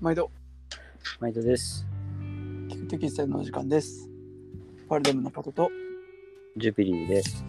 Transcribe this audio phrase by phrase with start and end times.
[0.00, 0.30] 毎度、
[1.18, 1.84] 毎度です。
[2.68, 4.08] 聞くテキストのお時間です。
[4.88, 5.72] パルデムのパトと
[6.56, 7.44] ジュビリーです。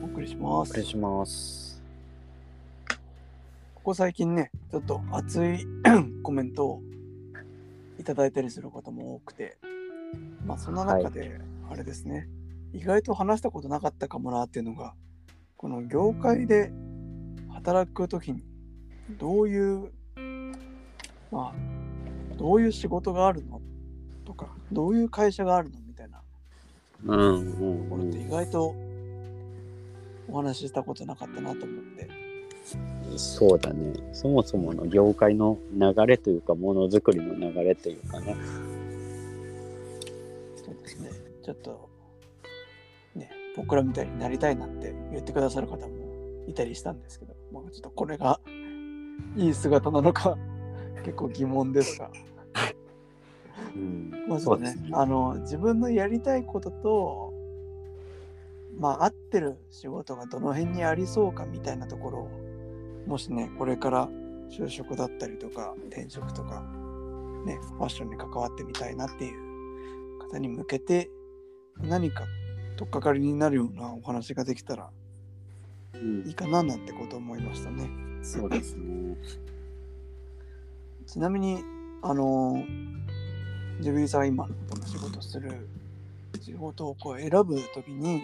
[0.00, 0.86] お送りしますお願い。
[0.86, 1.82] します。
[3.74, 5.66] ここ最近ね、ちょっと熱い
[6.22, 6.82] コメントを
[7.98, 9.58] いただいたりすることも多くて、
[10.46, 12.28] まあその中で、あれですね、
[12.72, 14.94] 意外と話したことなかったかもなっていうのが、
[15.56, 16.70] この業界で
[17.52, 18.44] 働くときに、
[19.18, 19.90] どういう、
[21.32, 21.79] まあ、
[22.40, 23.60] どういう仕事があるの？
[24.24, 25.78] とか、どういう会社があるの？
[25.86, 26.24] みたいなと
[27.04, 28.74] ころって意外と
[30.26, 32.08] お話ししたことなかったなと思って、
[33.10, 33.18] うん。
[33.18, 33.92] そうだね。
[34.14, 38.34] そもそもの業界の流れというか、ものづくりの流れというかね。
[40.56, 41.10] そうですね、
[41.44, 41.90] ちょっと、
[43.16, 48.40] ね、僕らみたいになりたいなって言ってくださる方もいたりしたんですけど、まあ、ちょっとこれが
[49.36, 50.38] いい姿なのか
[51.04, 52.10] 結構疑問ですが、
[53.74, 54.10] うん。
[54.28, 57.32] まずはねそうですねあの自分のやりたいことと、
[58.78, 62.30] まあ、合ってる仕事がどの辺にありそうかみたいなところを
[63.06, 64.08] もしねこれから
[64.50, 66.62] 就職だったりとか転職とか、
[67.46, 71.10] ね、ファッションに関わってみたいなっていう方に向けて
[71.80, 72.24] 何か
[72.76, 74.90] 取っかかりになるようなお話ができたら
[75.94, 77.90] うんいいかななんてことを思いましたね。
[78.22, 79.16] そうですね。
[81.06, 81.64] ちなみに
[82.02, 85.68] あのジュビリーさんが今のこの仕事する
[86.40, 88.22] 仕事をこう選ぶときに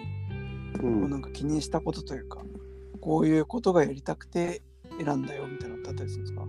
[0.75, 0.79] う。
[0.79, 2.43] こうんなんか気にしたことというか、
[3.01, 4.61] こういうことがやりたくて
[5.03, 6.47] 選んだよみたいなのってあったりするんですか？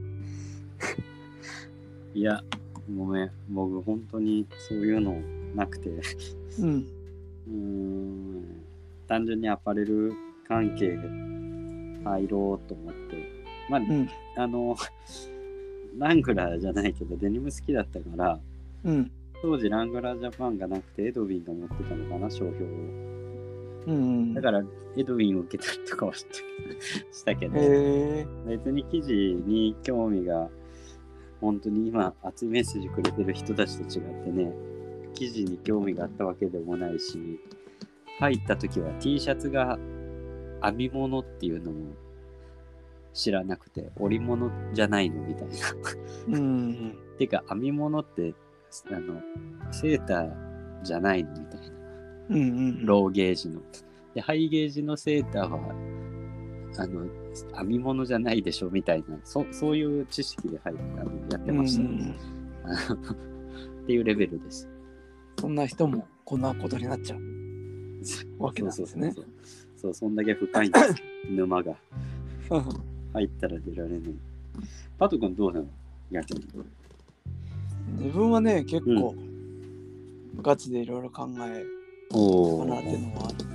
[2.14, 2.44] いや、
[2.98, 3.32] ごめん。
[3.50, 5.22] 僕、本当にそういうの
[5.56, 5.90] なくて。
[6.60, 6.88] うん。
[7.48, 8.44] うーん。
[9.08, 10.14] 単純にアパレル
[10.48, 10.98] 関係で
[12.04, 13.46] 入ろうと思って。
[13.70, 14.10] まあ、うん。
[14.36, 14.76] あの、
[15.98, 18.40] ラングラーじゃないけど、デニム好きだったから、
[18.84, 19.12] うん。
[19.42, 22.68] 当時ラングラージャパンがなくてエドウィンが持ってたのかな商標を
[23.88, 24.34] うん。
[24.34, 24.64] だから
[24.98, 26.26] エドウィンを受けたりとかはし
[27.24, 27.54] たけど。
[28.48, 30.50] 別に記事に興味が
[31.42, 34.52] 本当に今熱いメッセージくれてる人たちと違ってね
[35.14, 37.40] 記事に興味があったわけでもないし
[38.20, 39.78] 入った時は T シャツが
[40.64, 41.94] 編み物っていうのも
[43.14, 45.56] 知らなくて織物じゃないのみたいな
[46.28, 46.98] うん。
[47.18, 48.34] てか編み物って
[48.92, 49.22] あの
[49.72, 50.32] セーター
[50.84, 51.68] じゃないのみたいな。
[52.30, 52.38] うん。
[52.38, 52.86] うん。
[52.86, 53.62] ローゲージの。
[54.14, 55.60] でハイゲージのセーターは
[56.80, 57.08] あの
[57.58, 59.18] 編み物じゃないでしょみたいな。
[59.24, 62.16] そそういう知識で入ったのやってました、うん
[62.64, 64.68] あのっていうレベルです。
[65.40, 68.44] そんな人もこんなことになっちゃう。
[68.44, 69.14] わけなんですね。
[69.76, 70.96] そうそんだけ深いんです。
[71.30, 71.76] 沼が。
[73.14, 74.02] 入ったら出られない。
[74.98, 75.68] パト君どうなの？
[76.12, 76.48] 逆に
[77.88, 79.16] 自分はね、結構
[80.42, 81.66] ガチでいろいろ考え
[82.12, 83.48] おかなっていうのがあって、う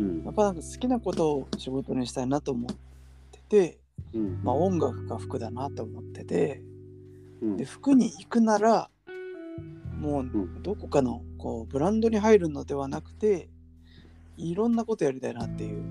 [0.00, 0.22] ん。
[0.24, 2.76] やっぱなんか好きなことを仕事にしたいなと思っ
[3.30, 3.78] てて、
[4.12, 4.40] うん。
[4.42, 6.62] まあ音楽が服だなと思ってて、
[7.42, 7.56] うん。
[7.56, 8.90] で服に行くなら
[10.04, 13.48] もんうどこかのこうブランドに入るのではなくて
[14.36, 15.82] いろんなことやりたいなっていう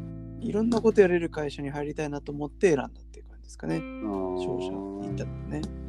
[0.41, 3.79] いろんなことやれる会社に入りたいなと思って選んだっていう感じですかね。
[3.79, 4.71] 商社
[5.07, 5.82] に行ったのね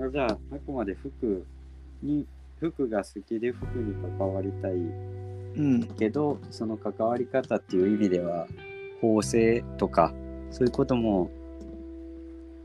[0.00, 1.44] あじゃああくまで服
[2.02, 2.26] に
[2.60, 4.72] 服が好きで服に関わりたい
[5.56, 5.82] うん。
[5.98, 8.46] けどその関わり方っていう意味では
[9.00, 10.12] 縫製とか
[10.50, 11.30] そういうことも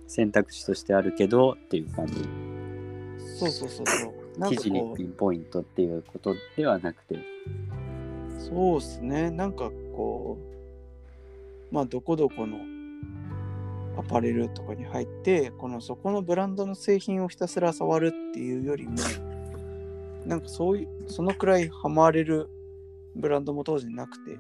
[0.08, 2.14] 選択肢としてあるけどっていう感じ。
[3.40, 4.40] そうそうそうそう。
[4.40, 7.16] なん記かこ事にピンポイントっていうことではなくて。
[7.16, 7.20] う
[8.38, 9.32] そうっすね。
[9.32, 10.38] なんかこ
[11.72, 12.58] うまあどこどこの
[13.98, 18.96] アパレルとかに入ってこのそこのブランドの製品をひたすら触るっていうよりも
[20.26, 22.50] なんかそういうそのくらいハマれる
[23.16, 24.38] ブランドも当時なくて、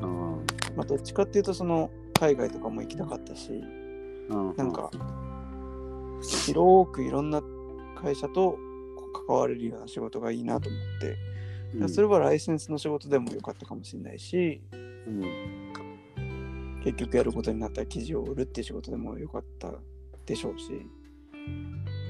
[0.00, 0.06] あ
[0.76, 4.90] まあ、どっちかっていうとその海外とかも行きたかったしーなんか
[6.22, 7.42] 広くいろんな
[8.00, 8.58] 会社と
[9.26, 15.57] 関われるような仕事がいいなと思って、それはライセンスの仕事でもよかったかもしれないしうん
[16.84, 19.72] 結局やることになったら記事を売るっていう仕事でもよかった
[20.26, 20.70] でしょうし、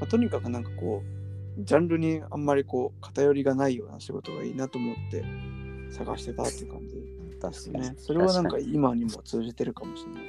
[0.01, 1.03] まあ、とにかくなんかこ
[1.59, 5.25] うジャンルにあんまりこう偏りがないような仕事がいいなと思って
[5.91, 6.95] 探してたっていう感じ
[7.41, 7.95] ですね。
[7.97, 10.25] それはなんか今にも通じてるかもしれない。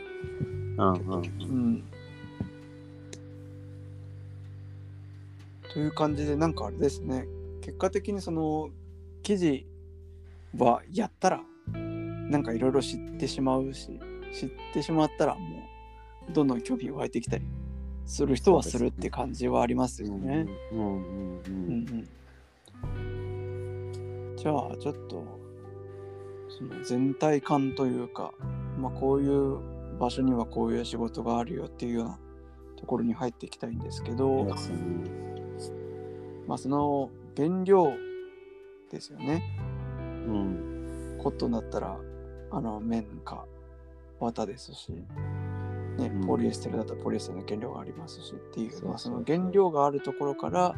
[0.77, 1.27] うんうんう
[1.77, 1.83] ん。
[5.73, 7.27] という感じでなんかあれですね
[7.61, 8.69] 結果的にその
[9.21, 9.67] 記事
[10.57, 11.41] はやったら
[11.73, 13.99] なんかいろいろ知ってしまうし
[14.33, 15.57] 知ってしまったらも
[16.29, 17.45] うどんどん興味湧いてきたり
[18.05, 20.47] する人はするって感じはありますよね。
[24.35, 25.23] じゃあちょっと
[26.49, 28.33] その全体感というか、
[28.77, 29.59] まあ、こういう
[29.99, 32.19] 場所にはこういう仕事があるよっていうような
[32.77, 34.45] ところに入っていきたいんですけど、
[36.47, 37.93] まあ、その原料
[38.89, 39.43] ですよね。
[40.27, 41.97] うんコットンだったら
[42.51, 43.45] あの綿か
[44.19, 45.05] 綿ですし、ね
[45.97, 50.75] うん、ポリエステルだったらポリエステルの原料がありますしっていうまあ、その原料があるところから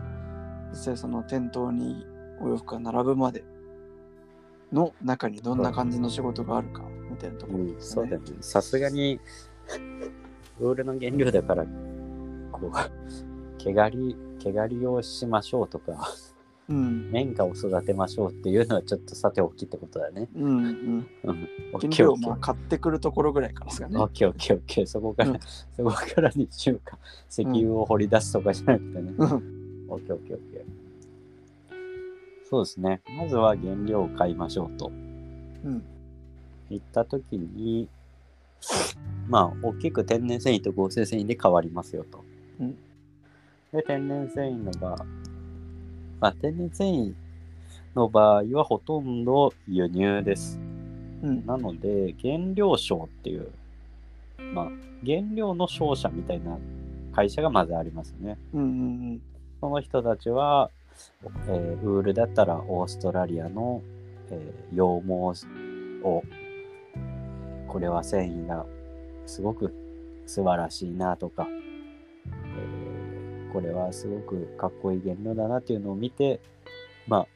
[0.71, 2.05] 実際その店頭に
[2.41, 3.43] お洋服が並ぶまで
[4.71, 7.93] の中にどんな感じの仕事があるかみたいなところうん、ですね。
[7.95, 8.27] そうだよね。
[8.41, 9.19] さすがに、
[10.59, 11.65] ウールの原料だから、
[12.51, 16.07] こう、毛刈り、毛刈りをしましょうとか、
[16.71, 20.29] うん綿花を育てましょうっていうのはちょっとさておきってことだね。
[20.35, 21.07] うんうん、
[21.73, 24.00] 原料をまあ買ってくるところぐらいからですかね。
[24.00, 24.88] オッケーオッケーオッケー。
[24.88, 25.39] そこから、うん
[25.75, 26.97] そこから2週間、
[27.29, 29.13] 石油を掘り出すとかじゃなくてね。
[29.18, 30.63] うんオッケーオッケーオッケー。
[32.50, 33.01] そうですね。
[33.17, 34.91] まずは原料を買いましょうと。
[35.65, 35.83] うん
[36.69, 37.89] 行った時に、
[39.27, 42.24] まあ、大きく天然繊維と合成繊維で変わりますよと。
[42.62, 42.77] うん
[43.74, 45.06] で、天然繊維の場合、
[46.21, 47.13] まあ、天然繊維
[47.95, 50.59] の場合はほとんど輸入です。
[51.23, 53.50] うんなので、原料商っていう、
[54.53, 54.65] まあ、
[55.06, 56.57] 原料の商社みたいな
[57.12, 58.38] 会社がまずありますね。
[58.53, 58.65] うんう
[59.13, 59.21] ん
[59.59, 60.71] その人たちは、
[61.47, 63.81] えーウールだったらオーストラリアの、
[64.29, 66.24] えー羊毛を、
[67.67, 68.65] これは繊維が
[69.25, 69.74] すごく
[70.27, 71.61] 素晴らしいなとか、えー
[73.51, 76.39] これはすごくかっこいい原料だなっていうのを見て、
[77.07, 77.27] まあ、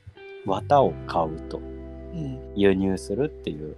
[0.45, 3.75] 綿を買うと、うん輸入するっていう。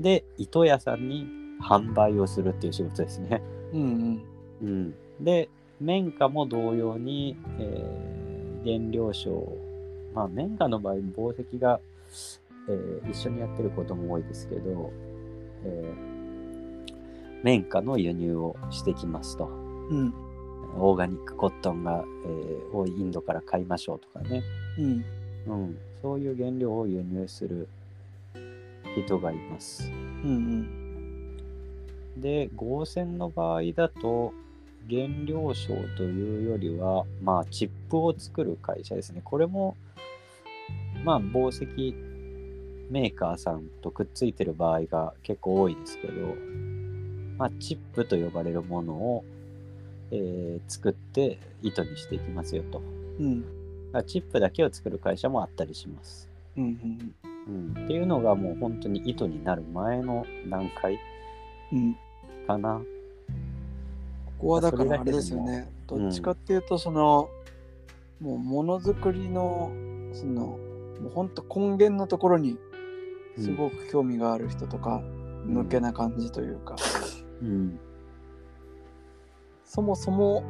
[0.00, 1.26] で、糸屋さんに
[1.62, 3.40] 販売をするっていう仕事ですね。
[3.72, 4.22] うんうん
[4.62, 5.48] うん、で、
[5.80, 8.10] 綿花も同様に、えー
[8.62, 9.56] 原料賞、
[10.14, 11.80] まあ、綿花の場合、紡績が、
[12.68, 14.92] えー一緒にやってることも多いですけど、
[15.64, 16.10] えー
[17.42, 19.46] 綿花の輸入をしてきますと。
[19.46, 20.29] うん
[20.76, 24.42] オーガニックコットンが、えー多いインドから買いましょうとかね。
[24.78, 25.04] うん
[25.46, 27.68] うん、そういう原料を輸入する
[28.96, 29.90] 人がいます。
[30.24, 30.80] うん
[32.16, 34.32] で、合成の場合だと、
[34.88, 39.20] 原料商というよりは、まあ、チップを作る会社ですね。
[39.24, 39.76] これも、
[41.04, 41.94] まあ、紡績
[42.90, 46.12] メーカーさんとくっついてる場合が結構多いですけど、
[47.38, 49.24] まあ、チップと呼ばれるものを、
[50.10, 52.82] えー作って糸にしていきますよと。
[53.18, 53.44] うん
[54.06, 56.28] チップだけを作る会社もあったりします。
[56.56, 60.98] うんうんうん、っていうのがもう本当に糸になる前の段階
[61.72, 61.96] うん
[62.46, 62.80] かな。
[64.38, 65.68] ここはだからあれですよね。
[65.86, 67.28] どっちかっていうとその、
[68.20, 69.72] もうものづくりの
[70.12, 70.58] その
[71.00, 72.56] もうほんと根源のところに
[73.36, 75.02] すごく興味がある人とか、
[75.46, 76.76] 抜けな感じというか、
[77.42, 77.78] うん。
[79.70, 80.42] そもそも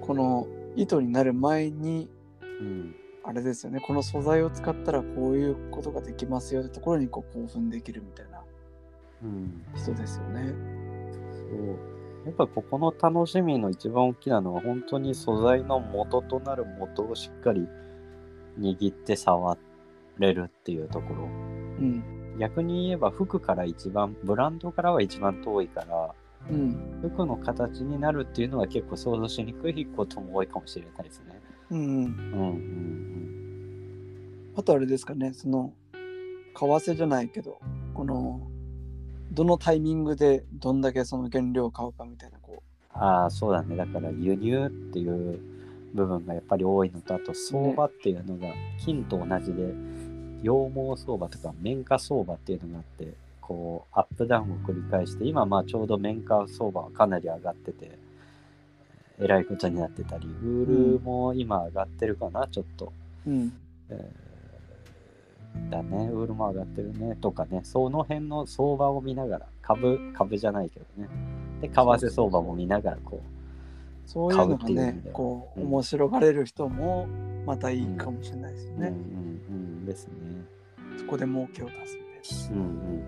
[0.00, 2.10] この糸になる前に
[2.60, 2.94] うん。
[3.22, 8.40] あれですよねこの素材を使ったらこういうことができますよってところにこう興奮できるみたいな
[9.22, 9.64] うん。
[9.76, 10.54] 人ですよね。
[11.32, 12.26] そう。
[12.26, 17.68] やっぱここの楽しみの一番大きなのは本当に素材の元となる元をしっかり
[18.58, 19.56] 握って触
[20.18, 21.22] れるっていうところ。
[21.24, 26.14] うん逆に言えば服から一番、ブランドからは一番遠いから、
[26.50, 31.40] うん服の形になるっていうのは結構想像しにくいことも多いかもしれないですね。
[31.70, 32.04] うんうんうんう
[32.52, 33.32] ん
[34.56, 36.00] あとあれですかねその為
[36.54, 37.60] 替じゃないけど
[37.92, 38.40] この
[39.32, 42.62] どのタイミングでどんだけその原料を買うかみたいなこ
[42.98, 43.76] ああ、そうだね。
[43.76, 45.40] だから輸入っていう
[45.94, 49.74] 部分がやっぱり多いのと、あと相場っていうのが金と同じで、
[50.42, 53.12] 羊毛相場とか綿花相場っていうのがあって、
[53.46, 57.98] こう、アップダウンを繰り返して、今まあちょうど綿花相場はかなり上がってて、
[59.20, 62.92] えらいことになってたり、ウールも今上がってるかな、ちょっと。
[63.26, 63.52] う、うん。
[63.90, 64.26] えー
[65.70, 71.08] だね、ウールも上がってるねとかね、その辺の相場を見ながら、株、株じゃないけどね。
[71.62, 73.22] で、為替相場も見ながら、こ
[74.06, 75.66] そういうのがねこううん。
[75.66, 77.08] 面白がれる人も
[77.44, 78.74] またいいかもしれないですね。
[78.76, 78.84] うん。
[78.84, 78.94] うん。
[79.48, 79.86] うん。
[79.86, 80.12] ですね。
[80.98, 81.98] そこで儲けを出す
[82.52, 83.06] うんうんうん。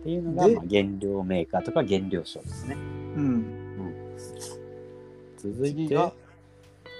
[0.00, 2.74] っていうのが、でまあ、原料メーカーとか原料商ですね。
[2.74, 2.80] な。
[2.80, 3.44] うん、
[5.36, 6.12] 続いて次が、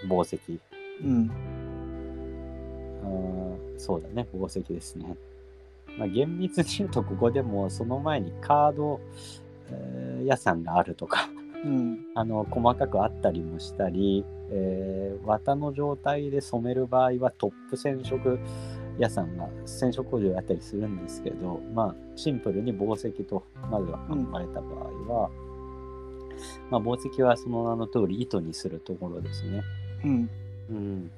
[0.09, 0.59] 紡績。
[1.03, 1.31] うん
[3.81, 5.17] そうだね、紡績ですね。
[5.99, 9.01] まあ、厳密に言うと、ここでもその前にカード、
[9.71, 11.31] えー屋さんがあるとか、
[11.65, 11.99] うん。
[12.15, 18.39] あの細かくあったりもしたり、えー綿の状態で染める場合はトップ染色
[19.01, 25.31] 屋さんが染色工場やったりするんですけど、まあ、シンプルに紡績とまずは考えた場合は、
[26.71, 29.63] まあ、紡績はその名の通り糸にするところですね。
[30.05, 30.31] うん。
[30.71, 31.11] うん、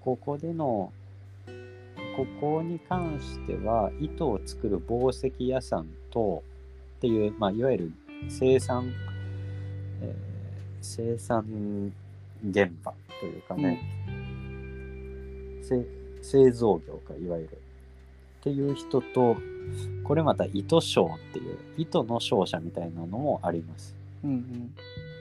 [0.00, 0.92] ここでの
[2.16, 6.42] ここに関しては糸を作る紡績屋さんと
[6.98, 7.92] っていう、まあ、いわゆる
[8.28, 8.92] 生産、
[10.00, 10.32] えー
[10.82, 11.92] 生産
[12.44, 13.80] 現場というかね、
[15.62, 15.86] せ
[16.22, 19.36] 製造業かいわゆるっていう人と
[20.04, 23.94] これまた糸商っていう糸の商社みたいなのもあります。
[24.24, 24.72] うん。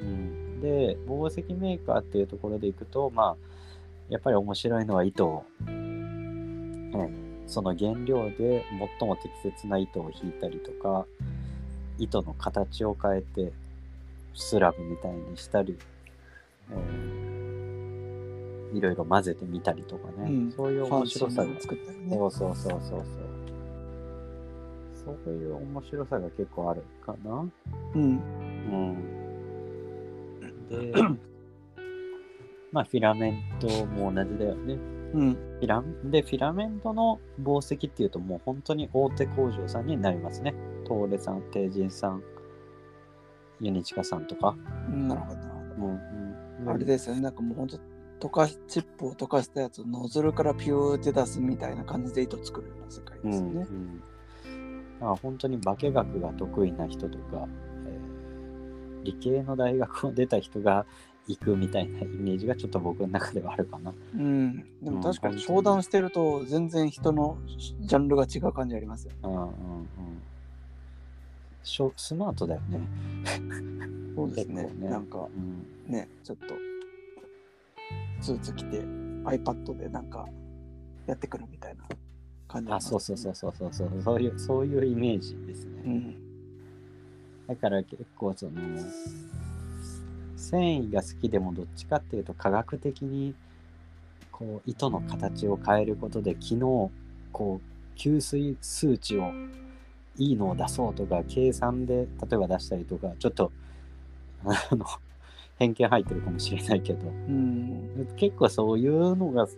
[0.02, 3.36] うん、で紡績メーカーっていうところでいくとまあ
[4.10, 6.92] やっぱり面白いのは糸を、うん、
[7.46, 8.66] その原料で
[9.00, 11.06] 最も適切な糸を引いたりとか
[12.00, 13.52] 糸の形を変えて
[14.34, 15.78] スラブみたいにしたり、
[16.72, 17.31] えー
[18.74, 22.18] いろいろ混ぜてみたりとかね、うんそういう面白さが作ったりね。
[22.18, 23.32] そうそうそうそうそう
[25.24, 27.46] そういう面白さが結構あるかな
[27.96, 28.02] うん。
[28.02, 29.22] うん。
[30.70, 30.94] で、
[32.72, 34.78] まあ、フィラメントも同じだよね。
[35.14, 35.34] うん。
[35.34, 40.54] フィラで、フィラメントの紡績っていうと、もう本当に大手工場さんになりますね。
[40.88, 42.24] 東レさん、帝人さん、
[43.60, 44.56] ユニチカさんとか。
[44.90, 45.94] なるほど、なるほうん
[46.60, 46.72] うん、ど。
[46.72, 47.22] あれですよね。
[47.22, 47.78] なんかもうほんと、
[48.22, 53.68] 溶かし、チップを溶かしたやつをノズルからピューって出すみたいな感じで糸作るような世界うんですよね。
[53.70, 54.04] うん
[55.00, 57.48] まあ、本当に化学が得意な人とか、
[57.86, 58.12] えー
[59.04, 60.86] 理系の大学を出た人が
[61.28, 63.94] 行くみたいなイメージがちょっと僕の中ではあるかな。
[64.16, 64.64] うん。
[64.82, 67.38] でも確かにうん商談してると全然人の
[67.82, 69.18] ジャンルが違う感じありますよね。
[69.24, 69.52] うんうんうん
[71.64, 72.80] しょスマートだよね。
[74.16, 76.56] そうですね ねなんかうんね、ちょっと
[78.22, 78.82] スーツ着て
[79.26, 80.26] iPad でなんか
[81.08, 81.84] やってくるみたいな
[82.48, 85.82] 感じあ、そうそうそうそうそうそうそういうそういうイメージですね。
[85.86, 86.16] うん。
[87.48, 88.52] だから結構その
[90.38, 93.36] 繊維が好きでもどっちかっていうと科学的に
[94.32, 96.60] こう糸の形を変えることで昨日
[97.32, 99.32] こう吸水数値を
[100.18, 103.52] いいのを出そうとか計算で例えば出したりとかちょっと
[104.46, 104.86] あの
[105.62, 108.08] 偏見入ってるかもしれないけどうん。
[108.16, 109.54] 結構そういうのが好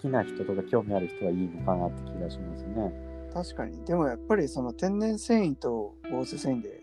[0.00, 2.92] きな人とか興味ある人はいいのかなって気がしますね。
[3.32, 3.84] 確かに。
[3.84, 6.82] でもやっぱりその天然繊維と合成繊維で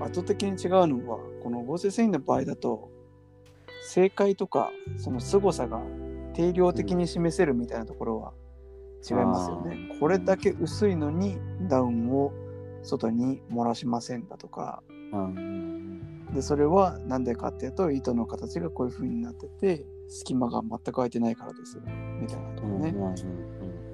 [0.00, 2.90] 圧倒的に違うのは、この合成繊維の場合だと、
[3.84, 5.82] 正解とかその凄さが
[6.32, 8.32] 定量的に示せるみたいなところは
[9.08, 9.88] 違いますよね。
[9.90, 12.32] あーこれだけ薄いのにダウンを
[12.82, 14.82] 外に漏らしませんだとか、
[15.12, 21.78] うんでそれは何でかっていうと糸の形がこういう風になってて隙間が全く空いてないからです
[22.20, 22.88] みたいなとこね。
[22.90, 23.14] うんうんうんうん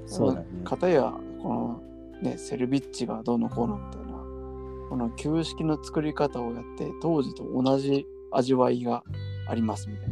[0.06, 0.46] そうだね。
[0.64, 1.82] 片やこの
[2.22, 4.12] ねセルビッチがどうのこうのみたいな
[4.88, 9.04] この旧式の作り方をやって当時と同じ味わいが
[9.48, 10.08] ありますみたい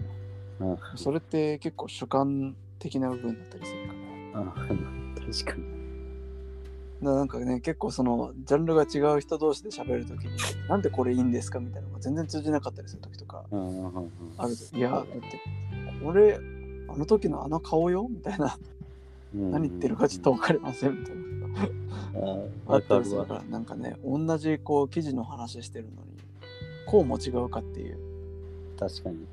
[0.61, 3.95] なうんそれって結構主観的な部分だったりするか
[4.35, 5.76] らあ確かに。
[7.01, 10.31] なんかね結構そのジャンルが違う人同士で喋るときに
[10.69, 13.45] なんでこれいいんですかみたいなのが全然通じなかったりするときとか
[14.39, 15.41] あるといやだって
[16.03, 16.41] これ
[16.89, 18.07] あの時のあの顔よ？
[18.09, 18.57] みたいな。
[19.35, 21.23] うん何言ってるかちょっと分かりませんみたいな。
[22.71, 22.99] ああった。
[22.99, 25.97] りするからなんかね同じこう記事の話してるのに
[26.87, 27.99] こうも違うかっていう、
[28.79, 29.27] 確かに。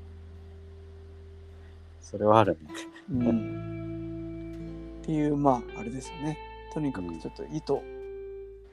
[2.02, 2.68] それはあるね。
[3.10, 6.38] うん、っていうまああれですよね
[6.74, 7.80] とにかくちょっと糸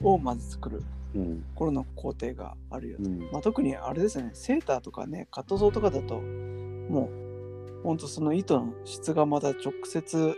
[0.04, 1.44] をまず作るうん。
[1.56, 3.20] これの工程があるよと、うん。
[3.32, 10.36] まあ、特にあれですよねセーターとかねカットソーとかだともうほんとその糸の質がまた直接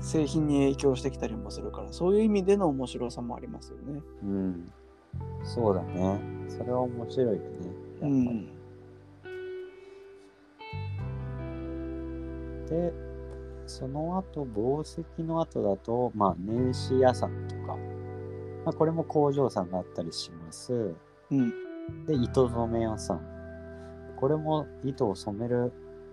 [0.00, 4.00] 製品に影響してきたりもするからそういう意味での面白さもありますよね。
[4.22, 4.72] うん。
[5.44, 6.20] そうだね。
[6.48, 7.40] それは面白いよね。
[8.00, 8.58] うやっぱりん
[12.66, 13.07] で、
[13.68, 17.76] その後、紡績の後だと、まあ、年始屋さんとか、
[18.64, 20.94] まあ、これも工場さんがあったりします。
[21.30, 21.52] うん
[22.06, 23.20] で、糸染め屋さん。
[24.16, 25.72] これも糸を染める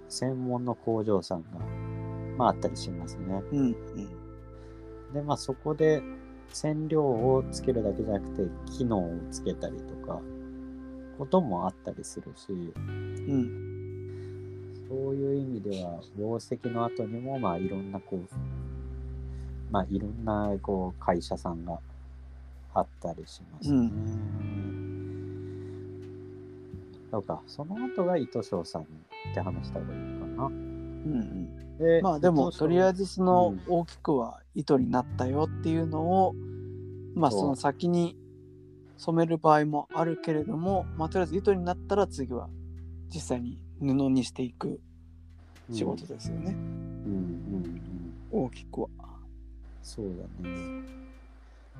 [0.10, 1.50] 専門の工場さんが、
[2.38, 3.42] まあ、あったりしますね。
[3.52, 3.76] うんうん
[5.14, 6.02] で、まあ、そこで
[6.50, 8.44] 染料をつけるだけじゃなくて、
[8.78, 10.22] 機能をつけたりとか、
[11.18, 13.65] こともあったりするし、うん
[14.90, 18.20] そういう意味では、紡績の後にも、まあ、いろんな、こう、
[19.72, 21.80] まあ、いろんな、こう、会社さんが
[22.74, 23.90] あったりしますね。
[27.10, 28.86] うだそうか、その後が糸翔さんっ
[29.34, 30.46] て話した方がいいのかな。
[30.48, 31.78] うんうん。
[31.78, 36.36] でまあでもとりあえず、ずそのうん大きくは糸になったよっていうのを、
[37.16, 38.18] まあそうその先に
[38.98, 42.50] 染める場合もあるけれども、まあとりあえず糸になったら次は
[43.14, 44.80] 実際に布にしていく
[45.72, 47.82] 仕事ですよね、うんうん
[48.34, 48.46] うん。
[48.46, 48.88] 大きくは。
[49.82, 50.06] そう
[50.44, 50.84] だね。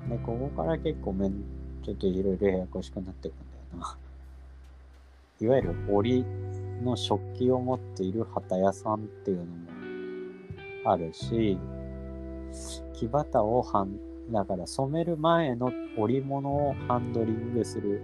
[0.08, 1.44] で、ここから結構めん、
[1.84, 3.98] ちょっといろいろややこしくなっていくんだよな。
[5.38, 6.24] いわゆる織
[6.82, 9.50] の食器を持っている旗屋さんっていうのも
[10.84, 11.58] あるし、
[12.94, 13.98] 木旗をはん、
[14.32, 18.02] だから染める前の織物をハンドリングする、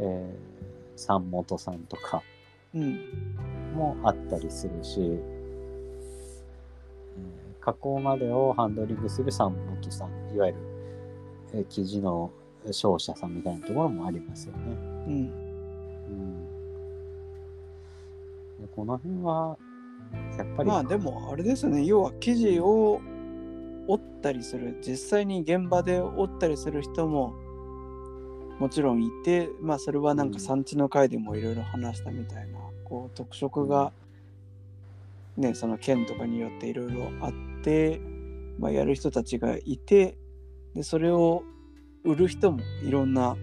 [0.00, 2.22] えー、三本さんとか
[2.74, 2.98] うん。
[3.74, 5.38] もあったりするし、えー
[7.60, 10.58] 加工までをハンドリングする三本さん、いわゆる、
[11.54, 12.30] えー生地の
[12.70, 14.58] 商社さんみたいなところもありますよね。
[14.66, 15.12] うん。
[16.08, 16.46] うん、
[18.62, 19.58] でこの辺は、
[20.38, 23.00] やっぱり、まあでもあれですよね、要は生地を
[23.86, 27.34] 折ったりする、実際に現場で折ったりする人も
[28.58, 32.57] もちろんいて、まあそれはなんか産地の会でもいろいろ話したみたいな、
[32.88, 33.92] こう特色が、
[35.36, 38.00] ね、その県とかによっていろいろあって、
[38.58, 40.16] まあ、やる人たちがいて、
[40.74, 41.42] でそれを
[42.04, 43.36] 売る人もいろんな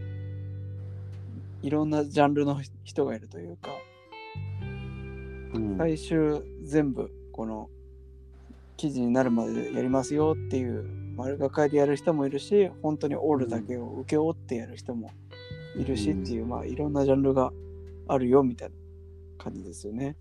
[1.61, 3.71] いろんなジャンルの人がいるというか、
[5.53, 5.77] うん。
[5.77, 7.69] 最終全部この
[8.77, 10.85] 記事になるまでやりますよっていう
[11.15, 15.11] 丸がかりでやる人もいるし本当に折るだけを請け負ってやる人も
[15.77, 17.51] いるしっていう、まあいろんなジャンルが
[18.07, 18.75] あるよみたいな
[19.37, 20.15] 感じですよね。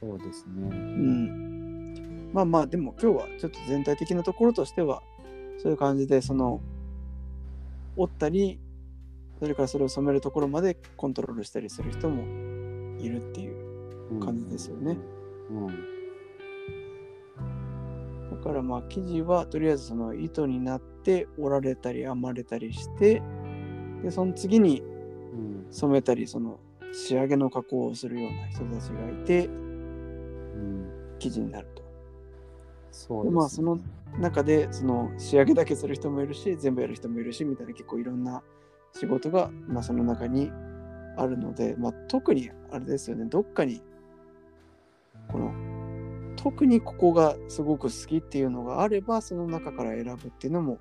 [0.00, 0.68] そうですうね。
[0.76, 2.32] ん。
[2.32, 5.02] まあまあでも今日はちょっと全体的なところとしては
[5.58, 6.60] そういう感じでその
[7.96, 8.58] 折ったり
[9.38, 12.22] それからそれを染めるところまでコントロールしたりする人も
[13.00, 14.96] いるっていう感じですよね。
[15.50, 15.94] うん。
[18.30, 23.22] だからまあ生地はとりあえずその糸になって折られたり編まれたりして
[24.02, 24.86] でその次にう
[25.36, 25.66] ん。
[25.70, 26.60] 染めたりその
[26.94, 30.90] 仕上げの加工をするような人たちがいてうん。
[31.18, 31.82] 生地になると。
[32.90, 33.30] そうです、ね。
[33.30, 33.78] でまあその
[34.18, 38.42] 中でその仕上げだけする人もいるし全部やる人もいるしみたいな結構いろんな
[38.92, 40.52] 仕事が、まあ、その中に
[41.16, 43.82] あるので、まあ、特にあれですよねどっかに
[45.28, 45.52] この
[46.36, 50.78] 特にここがすごく好きっていうのがあればその中から選ぶっていうのも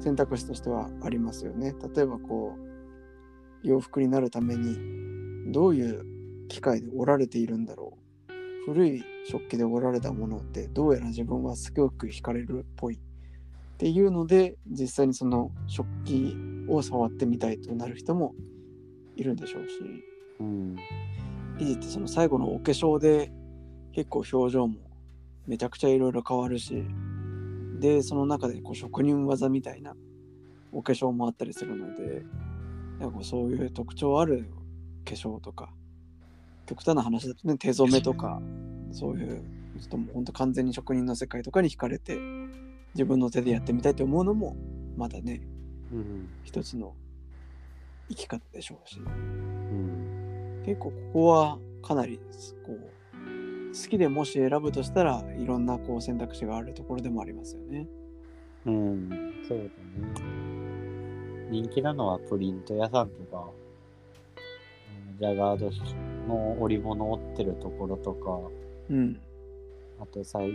[0.00, 1.74] 選択肢としてはありますよね。
[1.94, 2.69] 例えばこう
[3.62, 8.00] 洋服になるためにどういう機械で織られているんだろう。
[8.66, 12.96] 古い食器で織られたものってどうやら自分はすごく惹かれるっぽい。
[12.96, 12.98] っ
[13.78, 16.36] ていうので実際にその食器
[16.68, 18.34] を触ってみたいとなる人も
[19.16, 19.78] いるんでしょうし。
[20.40, 20.76] うん。
[21.58, 23.32] 生地ってその最後のお化粧で
[23.92, 24.76] 結構表情も
[25.46, 26.84] めちゃくちゃいろいろ変わるし。
[27.80, 29.96] でその中でこう職人技みたいな
[30.70, 32.22] お化粧もあったりするので
[33.00, 34.50] なんかそういう特徴ある
[35.06, 35.72] 化粧とか
[36.66, 38.40] 極端な話だとね手染めとか
[38.92, 39.42] そういう
[39.80, 42.18] ちょっともうほんと完全に職人の世界とかに惹かれて
[42.94, 44.56] 自分の手でやってみたいと思うのも
[44.96, 45.40] まだね
[45.90, 46.28] うん。
[46.44, 46.94] 一つの
[48.08, 50.62] 生き方でしょうしうん。
[50.66, 52.20] 結構ここはかなり
[52.66, 53.00] こう
[53.72, 57.86] 好きでもし選ぶとしたらいろんなこう選択肢があるところでもありますよね。
[58.66, 59.08] うん。
[59.46, 60.39] そうだね。
[61.50, 63.60] 人気なのはプリント屋さんとか、うん
[65.20, 65.70] ジャガード
[66.26, 68.40] の織物を織ってるところとか、
[68.88, 69.20] うん。
[70.00, 70.54] あとさい、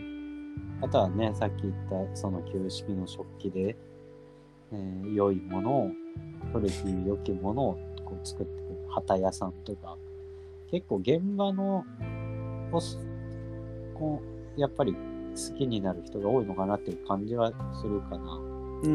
[0.81, 3.75] あとはね、さっき言ったその旧式の食器で、
[4.71, 5.91] えー良いものを、
[6.51, 6.73] 古き
[7.05, 7.73] 良きものを
[8.05, 9.97] こう作ってくる旗屋さんとか、
[10.71, 11.85] 結構現場の、
[13.93, 14.19] こ
[14.57, 18.33] う、やっぱり好きになる人が多いのかなっていう感じはするかな。
[18.83, 18.91] うんう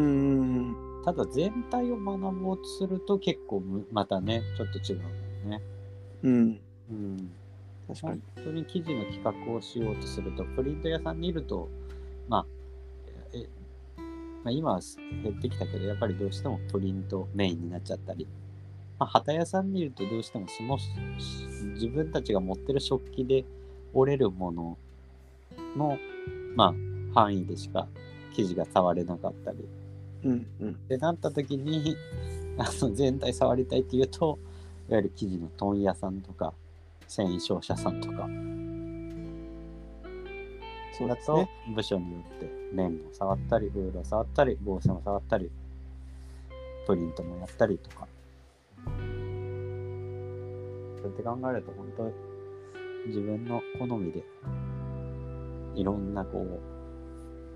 [0.87, 5.63] んただ全体を学ぼうとすると結構むまたね、ちょっと違うんだよね。
[6.23, 6.33] うん。
[6.33, 6.61] うん。
[6.91, 7.31] うん。
[7.89, 8.45] 確かに本。
[8.45, 11.69] 当に記事の企画をしようとすると、プリント屋さんにいると、
[12.29, 12.47] まあ、
[13.33, 13.49] え
[14.45, 14.81] まあ、今は
[15.23, 18.27] 減ってきたけど、やっぱりどうしてもプリントメインになっちゃったり、
[18.99, 20.91] まあ、旗屋さんにいるとどうしてもそのし
[21.75, 23.45] 自分たちが持ってる食器で
[23.95, 24.79] 折れるもの
[25.77, 25.99] の、
[26.55, 26.75] まあ、
[27.15, 27.89] 範囲でしか
[28.35, 29.59] 生地が触れなかったり、
[30.25, 30.71] うんうん。
[30.71, 31.97] ってなった時に
[32.59, 34.39] あの全体触りたいっていうと
[34.89, 36.53] いわゆる生地の問屋さんとか
[37.07, 38.29] 繊維商社さんとか
[41.07, 41.75] だとそうですね。
[41.75, 45.51] 部署によって綿を触ったりウールを触ったり帽子も触ったり
[46.87, 48.07] プリントもやったりとか
[48.85, 48.91] そ
[51.03, 52.13] うやって考えると本当
[53.07, 54.23] 自分の好みで
[55.75, 56.80] いろんなこう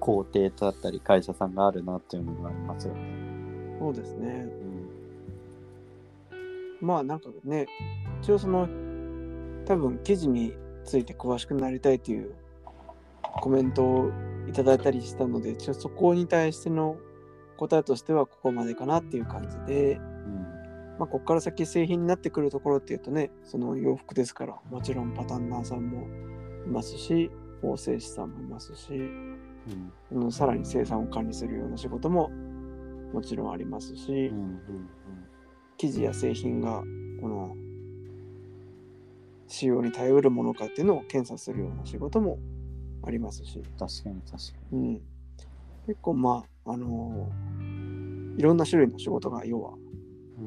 [0.00, 3.76] 工程だったり会社さんがあるなっていうのがありますよね。
[3.78, 4.46] そうですね。
[4.60, 4.74] うん
[6.84, 7.66] まあなんかね、
[8.20, 8.68] 一応その、
[9.64, 10.54] 多分記事に
[10.84, 12.34] ついて詳しくなりたいという
[13.40, 14.10] コメントを
[14.46, 16.98] いただいたりしたので、そこに対しての
[17.56, 20.04] 答えとしてはここまでかなっていう感じで、うん
[20.98, 26.06] まあ、ここから先製品になってくるところっていうとね、その洋服ですから、もちろんパタンナーさんも
[26.66, 27.30] いますし、
[27.62, 28.90] 縫製師さんもいますし、
[30.12, 30.32] うん。
[30.32, 32.30] さらに生産を管理するような仕事も
[33.12, 34.88] もちろんありますし、うんうん
[35.76, 36.84] 生地や製品が
[37.20, 37.56] この
[39.48, 42.38] 使用に頼るものかっていうのを検査するような仕事も
[43.04, 45.00] ありますし、確かに確かうん、
[45.86, 47.28] 結構まああの
[48.38, 49.84] いろんな種類の仕事が要はに。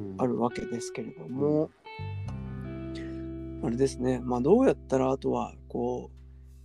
[0.00, 0.16] うん。
[0.18, 1.70] あるわけですけれども、
[3.62, 4.20] あれですね。
[4.22, 6.17] まあどうやったらあとはこう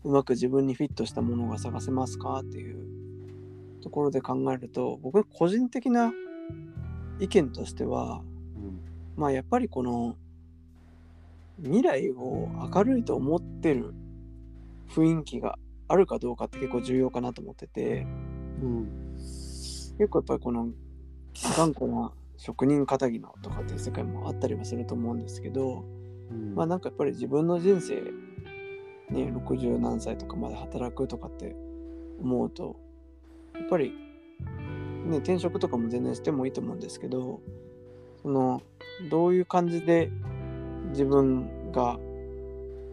[0.03, 6.13] うまく自分にフィットしたものが探せますかっていうところで考えると僕の個人的な
[7.19, 8.21] 意見としては
[8.55, 8.81] うん。
[9.15, 10.15] まあやっぱりこの
[11.61, 13.93] 未来を明るいと思ってる
[14.89, 18.07] 雰囲気があるかどうかって結構重要かなと思ってて
[18.61, 19.15] うん。
[19.97, 20.69] 結構やっぱりこの
[21.57, 25.85] 頑固な職人かたぎのとかっていう世界もあったりはすると思うんですけど
[26.31, 26.55] うん。
[26.55, 28.01] まあなんかやっぱり自分の人生
[29.13, 31.55] ね60何歳とかまで働くとかって
[32.19, 32.75] 思うと
[33.53, 33.93] やっぱり
[35.05, 37.41] ね転職とかも全然してもいいと思うんですけど
[38.21, 38.61] その
[39.09, 40.09] どういう感じで
[40.89, 41.99] 自分が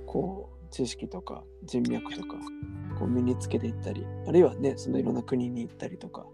[0.06, 2.36] こう知識とか人脈とか
[2.98, 6.26] こう身につけていったりあるいはねそのいろんな国に行ったりとか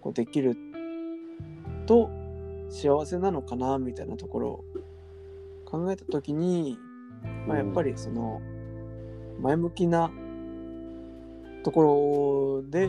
[0.00, 0.56] こうできる
[1.86, 2.10] と
[2.70, 4.64] 幸せなのかなみたいなところを
[5.64, 6.78] 考えた時に、
[7.46, 8.40] まあ、やっぱりその
[9.40, 10.10] 前向きな
[11.64, 12.88] ところで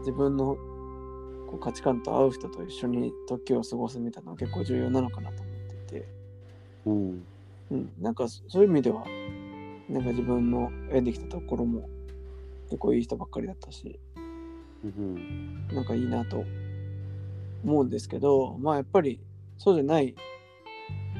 [0.00, 0.56] 自分の
[1.48, 5.54] こう価値観と合う人と一緒に時を過ごすみたいなのが結構重要なのかなと思っ
[5.86, 6.08] ていて、
[6.86, 7.26] うん。
[7.70, 9.04] うん、なんかそそういう意味では
[9.88, 11.88] なんか自分の歩んできたところも
[12.66, 13.98] 結構いい人ばっかりだったし
[14.84, 15.66] うん。
[15.68, 16.44] なんかいいなと
[17.64, 19.20] 思うんですけどまあやっぱり
[19.58, 20.14] そうじゃない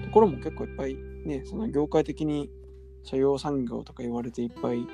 [0.04, 2.50] ところも結構いっぱいねその業界的に
[3.08, 4.86] 社用産業とか言われていっぱい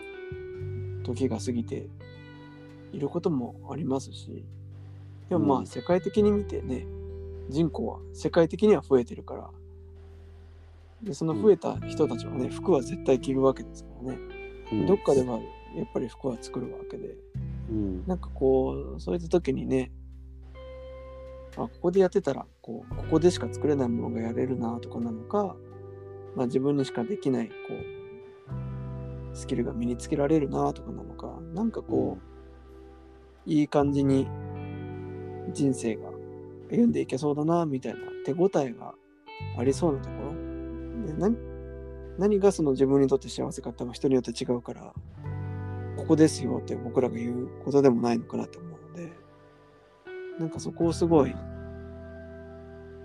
[1.02, 1.88] 時が過ぎて
[2.92, 4.44] いることもありますし
[5.28, 6.86] でもまあ世界的に見てね
[7.48, 9.50] 人口は世界的には増えてるから
[11.02, 14.18] でその増えた人たちはね服は絶対着るわけですからね
[14.72, 15.38] うんどっかでは
[15.76, 17.16] やっぱり服は作るわけで
[17.70, 19.90] うんなんかこう、そういった時にね、
[21.56, 25.56] あ、ここでやってたら、こう、ここでしか作れないものがやれるなとかなのか、
[26.36, 28.03] まあ自分にしかできない、こう、
[29.34, 32.18] スキルが身につけられるなとかなのか、なんかこ
[33.46, 34.26] う、いい感じに
[35.52, 36.10] 人生が
[36.70, 38.94] 歩んでいけそうだなみたいな手応えが
[39.58, 40.32] ありそうなところ。
[41.06, 41.36] で何
[42.16, 44.94] 何がその自分にとって幸せかって人によって違うから、
[45.96, 49.12] ここですよって僕らが言うことでもないのかなと思うので、
[50.38, 51.34] なんかそこをすごい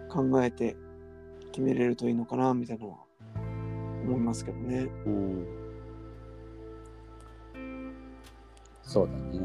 [0.10, 0.78] 考えて
[1.52, 2.98] 決めれるといいのかなみたいなのは
[4.04, 4.88] 思いますけどね。
[5.06, 5.59] うん
[8.90, 9.40] そうだね。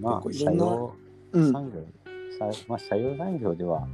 [0.00, 0.96] まあ、社用
[1.32, 1.52] うん。
[1.52, 1.84] 産業、
[2.38, 3.86] さまあ、社用産業では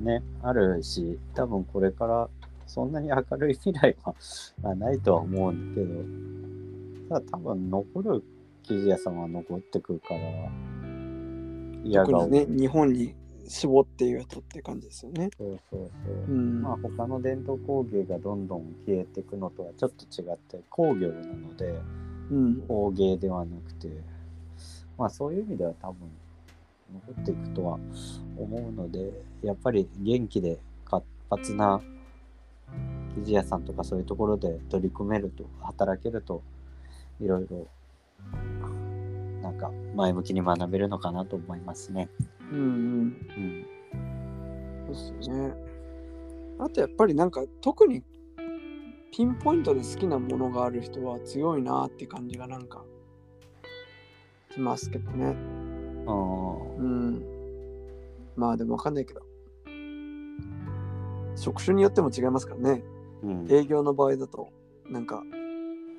[0.00, 2.28] ね、あるし、多分これから
[2.68, 4.14] そんなに明るい未来は
[4.62, 5.80] まあないとは思うんだ
[7.08, 8.22] けど、ただ多分残る
[8.62, 10.20] 生地屋さんは残ってくるから、
[11.82, 13.16] 嫌がね、日本に
[13.48, 15.30] 絞って言うとって感じですよね。
[15.38, 16.14] そうそうそう。
[16.28, 16.62] うん。
[16.62, 21.80] まあ他の伝統工芸がどんどん消えていくのとはちょっと違って工業なので
[22.30, 22.56] うん。
[22.68, 23.88] 工芸ではなくて
[24.98, 26.08] まあそういう意味では多分
[26.92, 27.78] 残っていくとは
[28.38, 29.10] 思うので
[29.42, 31.80] やっぱり元気で活発な
[33.16, 36.42] 生地屋さんとかそういうところで取り組めると働けると
[37.20, 37.66] いろいろ
[39.42, 42.08] なんか前向きに学べるのかなと思いますね。
[42.52, 42.66] うんうん。
[43.36, 43.66] うん
[44.86, 45.54] そうですよね。
[46.58, 48.02] あとやっぱりなんか特に
[49.12, 52.84] ピンポイントで好きなものがある人は強いなって感じがなんか
[54.52, 55.36] しますけどね。
[56.06, 57.24] あーうん。
[58.36, 59.20] まあでもわかんないけど。
[61.36, 62.82] 職種によっても違いますからね。
[63.22, 64.48] うん営業の場合だと、
[64.88, 65.22] なんか、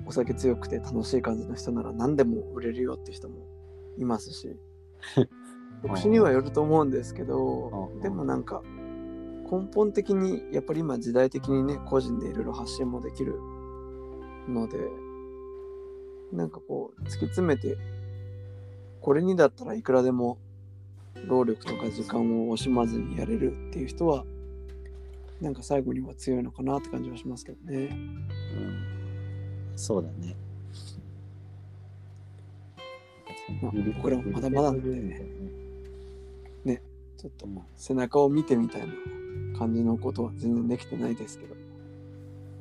[0.06, 3.46] お酒強くて楽しい感じの人なら何でも売れるよって人も
[3.96, 4.56] いますし。
[5.82, 8.62] 職種にはよると思うんですけどうんでもなんか
[9.50, 13.40] 根本的にやっぱり今時代的にね個人でいろいろ発信もできる
[14.48, 14.78] ので
[16.32, 17.76] なんかこう突き詰めて
[19.00, 20.38] これにだったらいくらでも
[21.26, 24.24] 労力とか時間を惜しまずにやれるっていう人は
[25.40, 27.76] なんか最後には強いのかなって感じはしますけどね。
[27.76, 30.36] うん、そうだね。
[33.62, 35.22] まあ僕らもまだまだなんでね
[37.18, 38.94] ちょっとうん背中を見てみたいな
[39.58, 41.54] 感じのことは全然できてないですけど、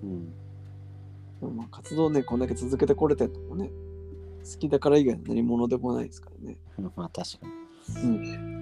[0.03, 0.25] うん。
[0.25, 0.33] で
[1.43, 3.69] もまあ活動ね、こんだけ続けてこれてるのもね、
[4.43, 6.57] 好きだから以外の何者でもないですからね。
[6.95, 7.47] まあ確か
[8.01, 8.03] に。
[8.03, 8.57] うん。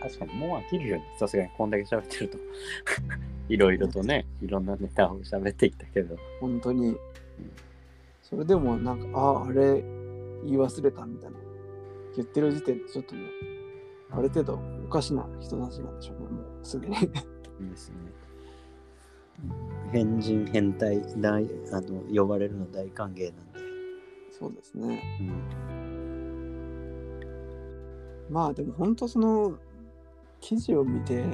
[0.00, 1.04] 確かにもう飽きるよね。
[1.18, 2.38] さすがにこんだけ喋ってると。
[3.48, 6.16] いろいろとね、いろんなネタを喋ってきたけど。
[6.40, 6.96] 本当に。
[8.22, 9.82] それでもなんか、ああ、あれ
[10.44, 11.36] 言い忘れたみたいな。
[12.14, 13.22] 言ってる時点でちょっとね、
[14.16, 16.96] ある程度おかしな人たちなんでしょうね、もうすでに。
[16.96, 17.02] いい
[17.70, 17.96] ですね。
[19.92, 23.60] 変人変態大あの呼ばれるの大歓迎なんで。
[24.38, 25.02] そうですね。
[25.20, 25.86] うん。
[28.30, 29.58] まあでも本当その
[30.40, 31.24] 記事を見て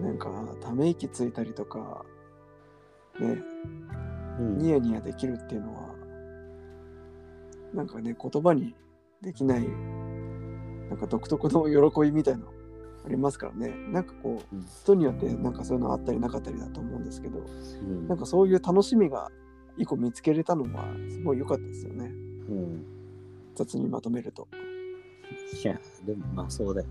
[0.00, 2.04] なんかため息ついたりとか
[3.20, 3.38] ね
[4.38, 5.94] うんニヤニヤできるっていうのは
[7.74, 8.74] なんかね言葉に
[9.22, 9.66] できない
[10.92, 12.52] なんか独特の喜びみたいなの
[13.06, 19.30] ありますからねなんかこううん人によってなんかそういうのあったりなかったりだと思うんですけどうんなんかそういう楽しみが
[19.78, 22.84] 一個見つけれたのはすごい良かったですよねうん。
[23.54, 24.46] 雑にまとめると
[25.64, 26.86] いや、でもまあそうだよ。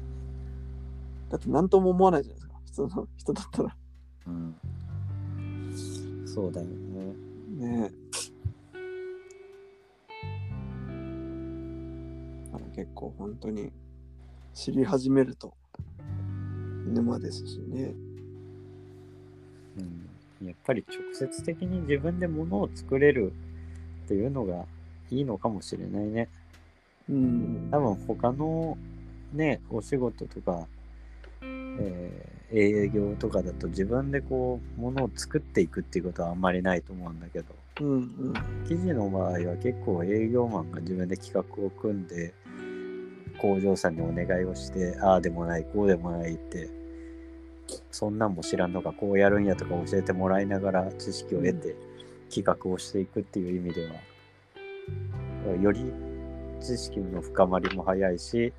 [1.30, 3.78] だって何とも思わないじゃないですか普通の 人だったら
[4.28, 4.56] うん。
[6.26, 7.14] そうだよね。
[7.50, 8.12] ねえ。
[12.76, 13.72] 結構本当に
[14.54, 15.54] 知り始めると
[16.88, 17.94] 沼ですしね。
[19.78, 20.48] うん。
[20.48, 23.32] やっぱり直接的に自分で物を作れる
[24.06, 24.66] っていうのが
[25.10, 26.28] いいのかもしれないね。
[27.10, 27.70] うん。
[27.72, 28.78] 多分他の
[29.34, 30.68] ね、お仕事とか、
[31.42, 37.46] えー営業とかだと自分でこう物を作っていくっていうことはあんまりないと思うんだけど
[37.80, 38.34] うんうん。
[38.68, 42.34] 記事の場合は結構営業マンが自分で企画を組んで
[43.42, 46.70] 工場さんにお願いをしてああでもないこうでもないって
[47.90, 51.76] そんなんも知らんのかこうやるんやとか教えてもらいながら知識を得て
[52.30, 53.88] 企画をしていくっていう意味で
[55.48, 55.92] はより
[56.60, 58.54] 知識の深まりも早いし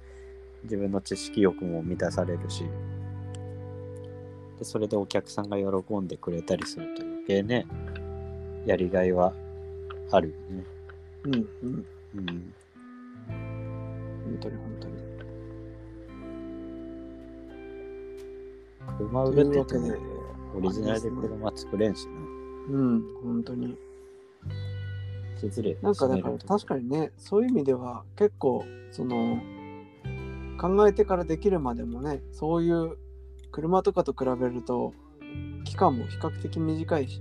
[0.65, 2.65] 自分の知識欲も満たされるし
[4.59, 7.67] でそれでお客さんが喜んでくれたりすると余計ね
[8.67, 9.33] やりがいは
[10.11, 10.65] あるよね。
[11.25, 11.87] うんうん。
[12.17, 12.55] うん。
[14.43, 15.03] 本当に本当に。
[18.99, 19.97] 車売るってね、、
[20.55, 22.13] オリジナルで車作れんしな。
[22.71, 23.77] うん、本当に。
[25.37, 25.77] 失礼。
[25.83, 29.39] なんかだから確かにね、そういう意味では結構その
[30.61, 32.97] 考えてからできるまでもね、そういう
[33.51, 34.95] 車とかと比べると
[35.65, 37.21] 期間も比較的短いし、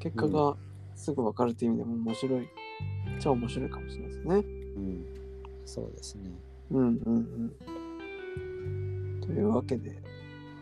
[0.00, 0.56] 結果が
[0.94, 2.48] すぐ分かるっていう意味でも面白い、
[3.20, 4.34] 超面白いかもしれないですね。
[4.36, 5.17] うん。
[5.68, 6.30] そうですね。
[6.70, 7.52] うんうん
[8.38, 9.20] うん。
[9.20, 10.00] というわけで、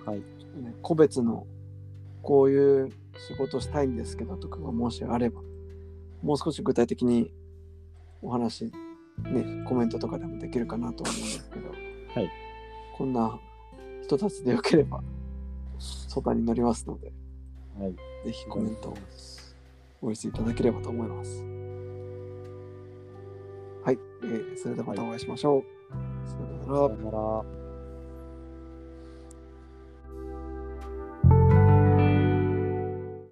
[0.04, 0.18] はい。
[0.18, 1.46] ね個別の
[2.22, 2.90] こういう
[3.28, 5.42] 仕事したいんですけどとかがもしあれば、
[6.22, 7.32] もう少し具体的に
[8.20, 8.64] お話、
[9.22, 11.76] ね、コメントとかでもできるかなと思うんですけど、は
[12.20, 12.30] い。
[12.98, 13.38] こんな
[14.02, 15.04] 人たちでよければ
[15.78, 17.12] 相談に乗りますので、
[17.78, 17.92] はい。
[17.92, 18.98] ぜひコメントを
[20.02, 21.55] お寄せいただければと思います。
[24.20, 25.64] はい、えーそれではまたお会いしましょう。
[26.28, 27.55] さようならさよなら。